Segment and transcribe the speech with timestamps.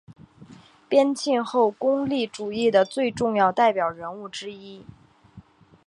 [0.89, 4.83] 边沁后功利主义的最重要代表人物之一。